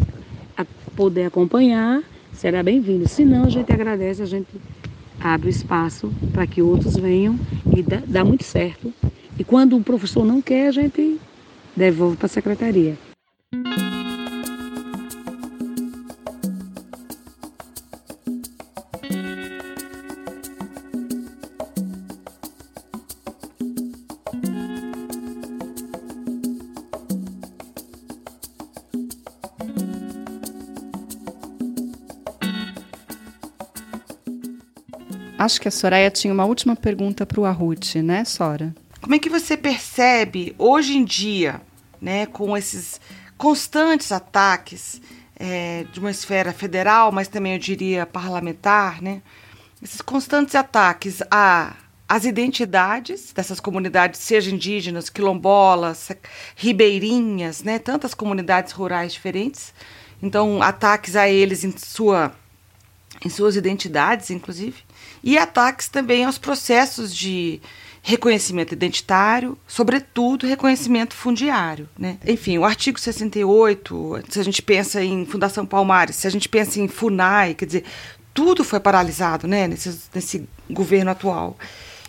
[0.94, 2.02] puder acompanhar,
[2.34, 3.08] será bem-vindo.
[3.08, 4.48] Se não, a gente agradece, a gente
[5.18, 7.40] abre espaço para que outros venham
[7.74, 8.92] e dá, dá muito certo.
[9.38, 11.18] E quando o professor não quer, a gente
[11.74, 13.09] devolve para a secretaria.
[35.40, 38.74] Acho que a Soraya tinha uma última pergunta para o Arrute, né, Sora?
[39.00, 41.62] Como é que você percebe hoje em dia,
[41.98, 43.00] né, com esses
[43.38, 45.00] constantes ataques
[45.34, 49.22] é, de uma esfera federal, mas também eu diria parlamentar, né,
[49.82, 51.74] esses constantes ataques a
[52.06, 56.10] as identidades dessas comunidades, seja indígenas, quilombolas,
[56.54, 59.72] ribeirinhas, né, tantas comunidades rurais diferentes.
[60.20, 62.30] Então, ataques a eles em sua
[63.24, 64.82] em suas identidades, inclusive,
[65.22, 67.60] e ataques também aos processos de
[68.02, 71.88] reconhecimento identitário, sobretudo reconhecimento fundiário.
[71.98, 72.18] Né?
[72.26, 76.80] Enfim, o artigo 68, se a gente pensa em Fundação Palmares, se a gente pensa
[76.80, 77.84] em FUNAI, quer dizer,
[78.32, 81.58] tudo foi paralisado né, nesse, nesse governo atual,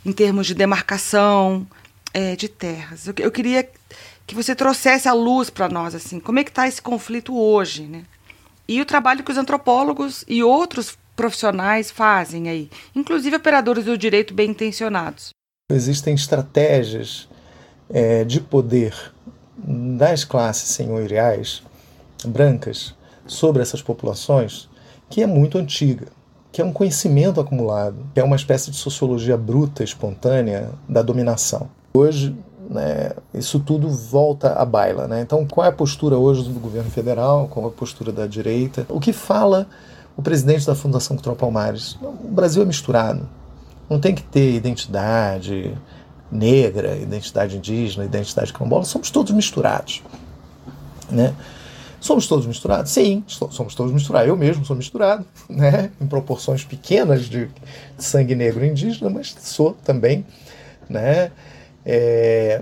[0.06, 1.68] em termos de demarcação
[2.14, 3.08] é, de terras.
[3.08, 3.68] Eu, eu queria
[4.26, 7.84] que você trouxesse a luz para nós, assim, como é que está esse conflito hoje,
[7.84, 8.04] né?
[8.68, 14.34] E o trabalho que os antropólogos e outros profissionais fazem aí, inclusive operadores do direito
[14.34, 15.30] bem intencionados?
[15.72, 17.30] Existem estratégias
[17.88, 18.96] é, de poder
[19.56, 21.62] das classes senhoriais
[22.26, 22.96] brancas
[23.28, 24.68] sobre essas populações
[25.12, 26.08] que é muito antiga,
[26.52, 31.70] que é um conhecimento acumulado, que é uma espécie de sociologia bruta, espontânea da dominação.
[31.94, 32.36] Hoje,
[32.68, 35.08] né, isso tudo volta à baila.
[35.08, 35.22] Né?
[35.22, 37.48] Então, qual é a postura hoje do governo federal?
[37.48, 38.88] Qual é a postura da direita?
[38.90, 39.68] O que fala
[40.22, 41.98] o presidente da Fundação Cultural Palmares.
[42.00, 43.28] O Brasil é misturado.
[43.90, 45.76] Não tem que ter identidade,
[46.32, 50.04] negra, identidade indígena, identidade quilombola, somos todos misturados.
[51.10, 51.34] Né?
[52.00, 52.92] Somos todos misturados?
[52.92, 54.30] Sim, somos todos misturados.
[54.30, 55.92] Eu mesmo sou misturado, né?
[56.00, 57.50] em proporções pequenas de
[57.98, 60.24] sangue negro indígena, mas sou também.
[60.88, 61.32] Né?
[61.84, 62.62] É,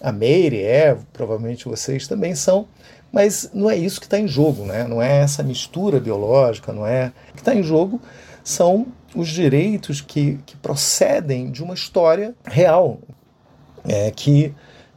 [0.00, 2.66] a Meire é, provavelmente vocês também são,
[3.16, 4.86] mas não é isso que está em jogo, né?
[4.86, 7.14] não é essa mistura biológica, não é.
[7.30, 7.98] O que está em jogo
[8.44, 12.98] são os direitos que, que procedem de uma história real,
[13.88, 14.54] é, que,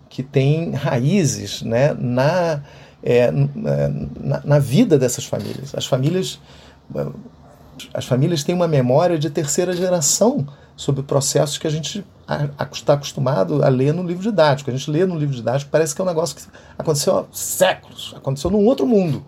[0.10, 2.62] que tem raízes né, na,
[3.02, 5.74] é, na, na, vida dessas famílias.
[5.74, 6.42] As famílias.
[7.94, 12.04] As famílias têm uma memória de terceira geração sobre processos que a gente
[12.72, 14.70] está acostumado a ler no livro didático.
[14.70, 16.44] A gente lê no livro didático, parece que é um negócio que
[16.78, 19.24] aconteceu há séculos, aconteceu num outro mundo.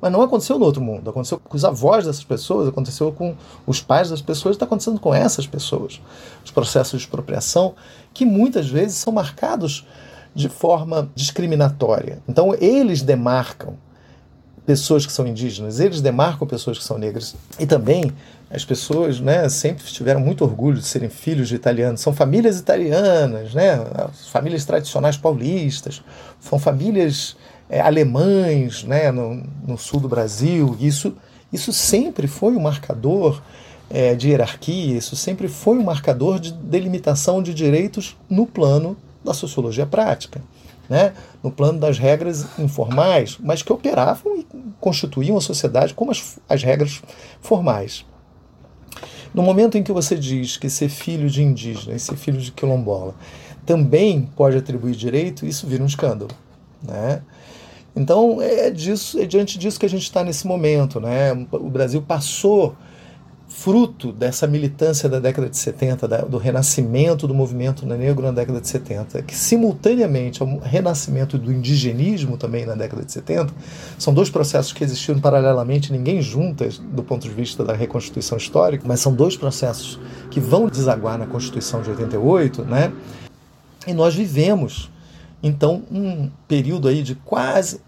[0.00, 1.08] Mas não aconteceu no outro mundo.
[1.08, 3.34] Aconteceu com os avós dessas pessoas, aconteceu com
[3.66, 6.00] os pais das pessoas, está acontecendo com essas pessoas.
[6.44, 7.74] Os processos de expropriação,
[8.12, 9.86] que muitas vezes são marcados
[10.34, 12.18] de forma discriminatória.
[12.28, 13.78] Então, eles demarcam
[14.66, 17.34] pessoas que são indígenas, eles demarcam pessoas que são negras.
[17.58, 18.12] E também
[18.50, 22.00] as pessoas né, sempre tiveram muito orgulho de serem filhos de italianos.
[22.00, 23.84] São famílias italianas, né,
[24.30, 26.02] famílias tradicionais paulistas,
[26.40, 27.36] são famílias
[27.68, 30.76] é, alemães né, no, no, sul do Brasil.
[30.80, 31.16] Isso,
[31.52, 33.42] isso sempre foi um marcador
[33.90, 39.34] é, de hierarquia, isso sempre foi um marcador de delimitação de direitos no plano da
[39.34, 40.40] sociologia prática,
[40.88, 44.46] né, no plano das regras informais, mas que operavam e
[44.80, 47.02] constituíam a sociedade como as, as regras
[47.40, 48.04] formais.
[49.34, 53.14] No momento em que você diz que ser filho de indígena ser filho de quilombola
[53.66, 56.30] também pode atribuir direito, isso vira um escândalo.
[56.82, 57.22] Né?
[57.96, 61.00] Então é, disso, é diante disso que a gente está nesse momento.
[61.00, 61.32] Né?
[61.50, 62.76] O Brasil passou,
[63.56, 68.60] fruto dessa militância da década de 70, da, do renascimento do movimento negro na década
[68.60, 73.54] de 70, que simultaneamente ao renascimento do indigenismo também na década de 70,
[73.96, 78.84] são dois processos que existiram paralelamente, ninguém juntas do ponto de vista da reconstituição histórica,
[78.86, 82.92] mas são dois processos que vão desaguar na Constituição de 88, né?
[83.86, 84.90] E nós vivemos
[85.44, 87.78] então, um período aí de quase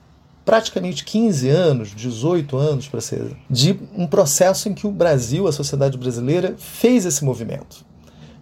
[0.46, 5.52] praticamente 15 anos, 18 anos para ser, de um processo em que o Brasil, a
[5.52, 7.84] sociedade brasileira, fez esse movimento.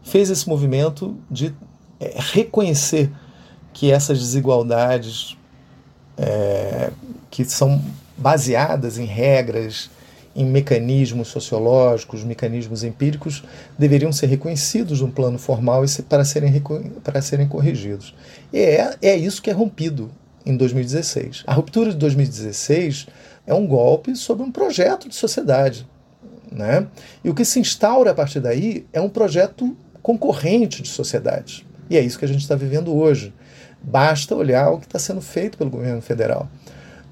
[0.02, 1.54] Fez esse movimento de
[1.98, 3.10] é, reconhecer
[3.72, 5.38] que essas desigualdades
[6.18, 6.92] é,
[7.30, 7.82] que são
[8.18, 9.90] baseadas em regras,
[10.36, 13.42] em mecanismos sociológicos, mecanismos empíricos,
[13.78, 16.62] deveriam ser reconhecidos no plano formal e para serem,
[17.02, 18.14] para serem corrigidos.
[18.52, 20.10] E é, é isso que é rompido
[20.44, 21.44] em 2016.
[21.46, 23.06] A ruptura de 2016
[23.46, 25.86] é um golpe sobre um projeto de sociedade.
[26.50, 26.86] Né?
[27.22, 31.66] E o que se instaura a partir daí é um projeto concorrente de sociedade.
[31.88, 33.32] E é isso que a gente está vivendo hoje.
[33.82, 36.48] Basta olhar o que está sendo feito pelo governo federal.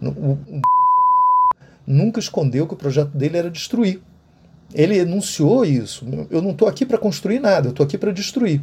[0.01, 0.63] O, o
[1.87, 4.01] nunca escondeu que o projeto dele era destruir.
[4.75, 6.07] Ele enunciou isso.
[6.31, 8.61] Eu não estou aqui para construir nada, eu estou aqui para destruir.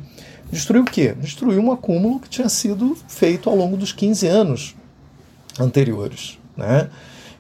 [0.51, 1.15] Destruir o quê?
[1.19, 4.75] Destruir um acúmulo que tinha sido feito ao longo dos 15 anos
[5.59, 6.39] anteriores.
[6.57, 6.89] Né?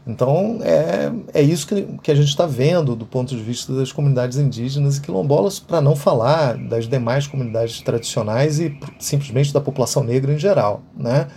[0.05, 3.91] Então, é, é isso que, que a gente está vendo do ponto de vista das
[3.91, 10.03] comunidades indígenas e quilombolas, para não falar das demais comunidades tradicionais e simplesmente da população
[10.03, 11.27] negra em geral, né?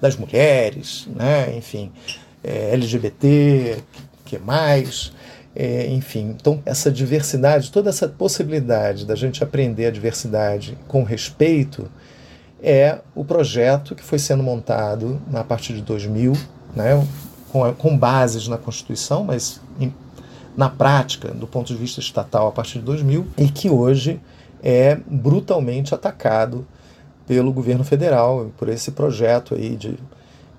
[0.00, 1.56] das mulheres, né?
[1.56, 1.90] enfim
[2.42, 3.78] é, LGBT,
[4.24, 5.12] que mais,
[5.54, 6.34] é, enfim.
[6.38, 11.90] Então, essa diversidade, toda essa possibilidade da gente aprender a diversidade com respeito
[12.62, 16.32] é o projeto que foi sendo montado a partir de 2000,
[16.74, 17.06] né,
[17.50, 19.92] com, com bases na Constituição, mas em,
[20.56, 24.20] na prática, do ponto de vista estatal, a partir de 2000, e que hoje
[24.62, 26.66] é brutalmente atacado
[27.26, 29.98] pelo governo federal, por esse projeto aí de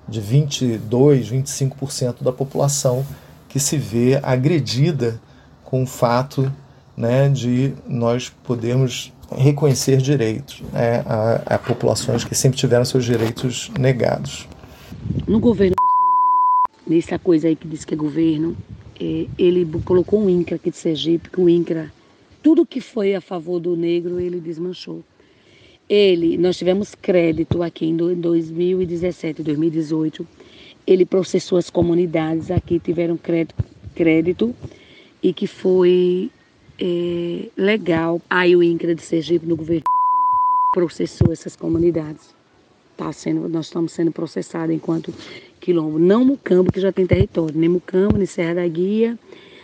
[0.08, 3.06] de 22, 25% da população
[3.54, 5.22] que se vê agredida
[5.64, 6.52] com o fato
[6.98, 13.70] né, de nós podermos reconhecer direitos né, a, a, populações que sempre tiveram seus direitos
[13.80, 14.48] negados.
[15.28, 15.76] No governo
[16.88, 18.58] nessa coisa aí que diz que é governo,
[19.00, 21.94] é, ele colocou um INCRA aqui de Sergipe, que o INCRA,
[22.42, 25.04] tudo que foi a favor do negro, ele desmanchou.
[25.88, 30.28] Ele, nós tivemos crédito aqui em 2017, 2018.
[30.86, 33.64] Ele processou as comunidades aqui, tiveram crédito,
[33.96, 34.54] crédito
[35.22, 36.30] e que foi
[36.80, 38.22] é, legal.
[38.30, 39.84] Aí o INCRA de Sergipe, no governo
[40.74, 42.34] processou essas comunidades.
[42.98, 45.14] Tá sendo, nós estamos sendo processados enquanto
[45.60, 45.98] quilombo.
[45.98, 49.18] Não Mucambo, que já tem território, nem Mucambo, nem Serra da Guia.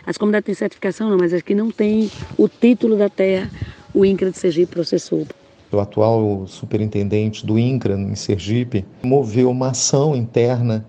[0.06, 3.50] As comunidades têm certificação, não, mas as que não têm o título da terra,
[3.92, 5.26] o INCRA de Sergipe processou
[5.72, 10.84] o atual superintendente do INCRA em Sergipe, moveu uma ação interna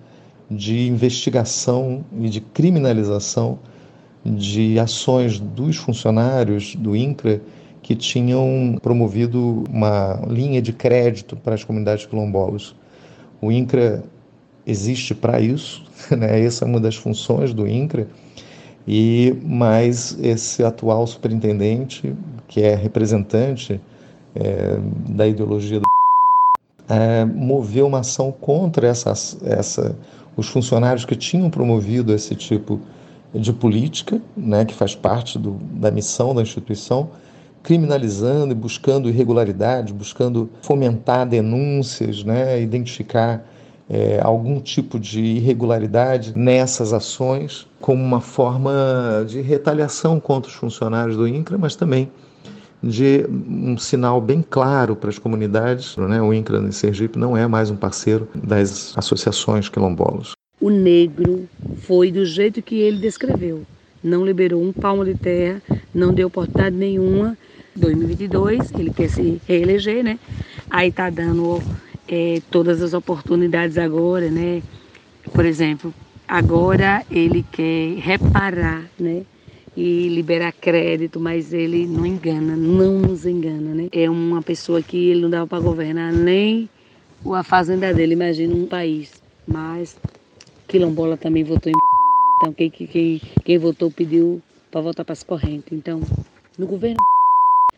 [0.52, 3.58] de investigação e de criminalização
[4.24, 7.42] de ações dos funcionários do INCRA
[7.82, 12.76] que tinham promovido uma linha de crédito para as comunidades quilombolas.
[13.42, 14.04] O INCRA
[14.68, 15.84] existe para isso,
[16.16, 16.40] né?
[16.44, 18.08] essa é uma das funções do INCRA,
[18.88, 22.14] e mais esse atual superintendente,
[22.48, 23.80] que é representante
[24.36, 24.78] é,
[25.10, 25.86] da ideologia do
[26.90, 29.12] é, moveu uma ação contra essa,
[29.46, 29.96] essa,
[30.36, 32.80] os funcionários que tinham promovido esse tipo
[33.34, 37.10] de política, né, que faz parte do, da missão da instituição,
[37.64, 43.46] criminalizando e buscando irregularidades, buscando fomentar denúncias, né, identificar
[43.90, 51.18] é, algum tipo de irregularidade nessas ações, como uma forma de retaliação contra os funcionários
[51.18, 52.10] do INCRA, mas também
[52.84, 55.96] de um sinal bem claro para as comunidades.
[55.98, 56.22] Né?
[56.22, 60.32] O INCRA em Sergipe não é mais um parceiro das associações quilombolas.
[60.60, 61.48] O negro
[61.82, 63.64] foi do jeito que ele descreveu.
[64.04, 65.62] Não liberou um palmo de terra,
[65.94, 67.38] não deu oportunidade nenhuma.
[67.76, 70.20] 2022, ele quer se reeleger, né?
[70.70, 71.62] Aí está dando
[72.08, 74.62] é, todas as oportunidades agora, né?
[75.34, 75.94] Por exemplo,
[76.28, 79.24] agora ele quer reparar, né?
[79.76, 83.88] E liberar crédito, mas ele não engana, não nos engana, né?
[83.92, 86.70] É uma pessoa que ele não dava para governar nem
[87.34, 89.22] a fazenda dele, imagina um país.
[89.48, 89.98] Mas
[90.68, 95.24] Quilombola também votou em Bolsonaro, então quem, quem, quem votou pediu para votar para as
[95.24, 95.72] correntes.
[95.72, 96.02] Então,
[96.58, 96.98] no governo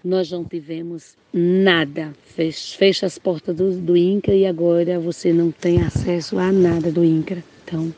[0.03, 2.13] nós não tivemos nada.
[2.25, 6.91] Fecha, fecha as portas do, do INCRA e agora você não tem acesso a nada
[6.91, 7.43] do INCRA.
[7.63, 7.93] Então,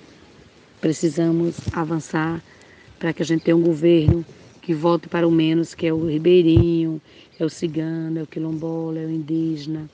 [0.79, 2.43] precisamos avançar
[2.99, 4.25] para que a gente tenha um governo
[4.61, 7.01] que volte para o menos, que é o ribeirinho,
[7.39, 9.89] é o cigano, é o quilombola, é o indígena.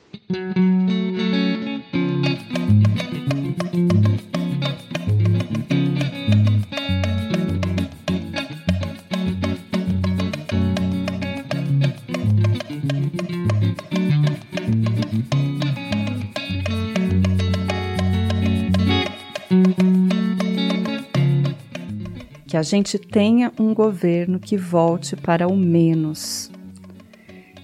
[22.62, 26.52] A gente tenha um governo que volte para o menos.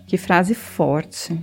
[0.08, 1.40] Que frase forte.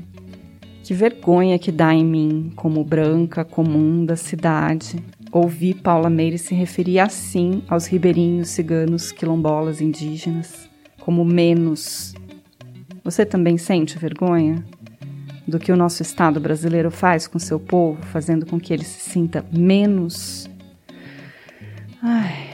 [0.83, 4.97] Que vergonha que dá em mim, como branca comum da cidade,
[5.31, 12.13] ouvir Paula Meire se referir assim aos ribeirinhos, ciganos, quilombolas, indígenas, como menos.
[13.05, 14.65] Você também sente vergonha
[15.47, 19.09] do que o nosso Estado brasileiro faz com seu povo, fazendo com que ele se
[19.09, 20.51] sinta menos?
[22.03, 22.54] Ai,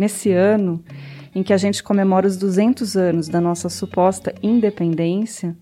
[0.00, 0.82] nesse ano
[1.34, 5.54] em que a gente comemora os 200 anos da nossa suposta independência,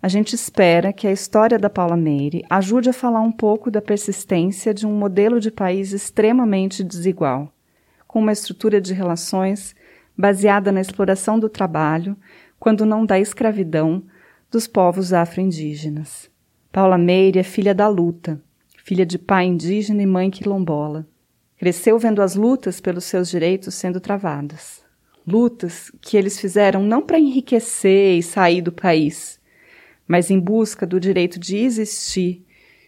[0.00, 3.82] a gente espera que a história da Paula Meire ajude a falar um pouco da
[3.82, 7.52] persistência de um modelo de país extremamente desigual,
[8.06, 9.74] com uma estrutura de relações
[10.16, 12.16] baseada na exploração do trabalho,
[12.58, 14.02] quando não da escravidão,
[14.50, 16.30] dos povos afro-indígenas.
[16.70, 18.40] Paula Meire é filha da luta,
[18.84, 21.06] filha de pai indígena e mãe quilombola.
[21.62, 24.82] Cresceu vendo as lutas pelos seus direitos sendo travadas.
[25.24, 29.38] Lutas que eles fizeram não para enriquecer e sair do país,
[30.04, 32.44] mas em busca do direito de existir,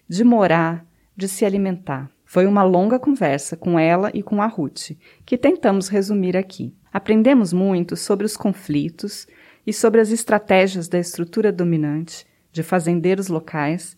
[0.08, 0.84] de morar,
[1.16, 2.10] de se alimentar.
[2.24, 4.90] Foi uma longa conversa com ela e com a Ruth,
[5.24, 6.74] que tentamos resumir aqui.
[6.92, 9.28] Aprendemos muito sobre os conflitos
[9.64, 13.96] e sobre as estratégias da estrutura dominante de fazendeiros locais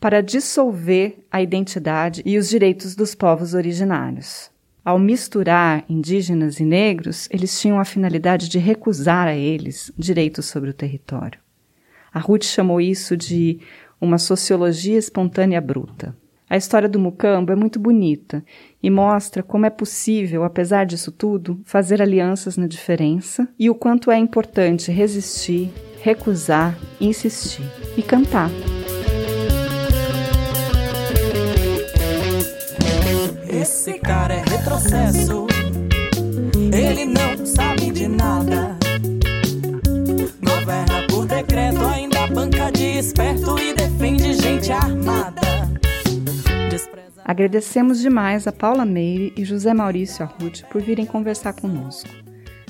[0.00, 4.50] para dissolver a identidade e os direitos dos povos originários.
[4.82, 10.70] Ao misturar indígenas e negros, eles tinham a finalidade de recusar a eles direitos sobre
[10.70, 11.38] o território.
[12.12, 13.60] A Ruth chamou isso de
[14.00, 16.16] uma sociologia espontânea bruta.
[16.48, 18.42] A história do Mucambo é muito bonita
[18.82, 24.10] e mostra como é possível, apesar disso tudo, fazer alianças na diferença e o quanto
[24.10, 25.70] é importante resistir,
[26.02, 27.62] recusar, insistir
[27.96, 28.50] e cantar.
[33.60, 35.46] Esse cara é retrocesso.
[36.72, 38.78] Ele não sabe de nada.
[40.42, 45.42] Governa por decreto, ainda banca de esperto e defende gente armada.
[46.70, 47.20] Despreza...
[47.22, 52.08] Agradecemos demais a Paula Meire e José Maurício Arruti por virem conversar conosco.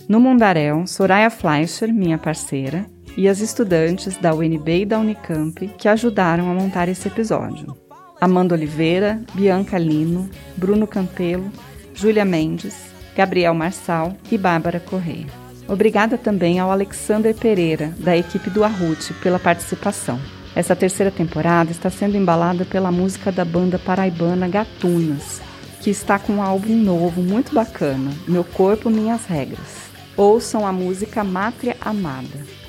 [0.08, 2.84] No Mundaréu, Soraya Fleischer, minha parceira,
[3.16, 7.79] e as estudantes da UNB e da Unicamp que ajudaram a montar esse episódio.
[8.20, 11.50] Amanda Oliveira, Bianca Lino, Bruno Campelo,
[11.94, 12.76] Júlia Mendes,
[13.16, 15.26] Gabriel Marçal e Bárbara Correia.
[15.66, 20.20] Obrigada também ao Alexander Pereira, da equipe do Arrute, pela participação.
[20.54, 25.40] Essa terceira temporada está sendo embalada pela música da banda paraibana Gatunas,
[25.80, 29.90] que está com um álbum novo muito bacana, Meu Corpo, Minhas Regras.
[30.16, 32.59] Ouçam a música Mátria Amada.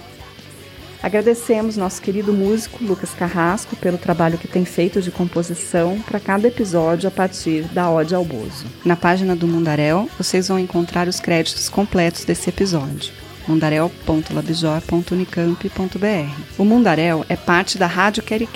[1.02, 6.48] Agradecemos nosso querido músico Lucas Carrasco pelo trabalho que tem feito de composição para cada
[6.48, 8.68] episódio a partir da Ode ao Bozo.
[8.86, 13.12] Na página do Mundarel, vocês vão encontrar os créditos completos desse episódio
[13.48, 16.42] mundarel.labjor.unicamp.br.
[16.58, 18.48] O Mundarel é parte da Rádio Queri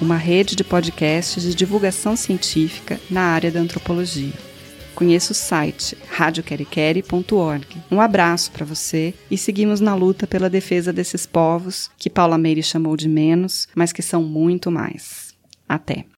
[0.00, 4.32] uma rede de podcasts de divulgação científica na área da antropologia.
[4.94, 7.66] Conheça o site radioqueriqueri.org.
[7.90, 12.62] Um abraço para você e seguimos na luta pela defesa desses povos que Paula Meire
[12.62, 15.34] chamou de menos, mas que são muito mais.
[15.68, 16.13] Até!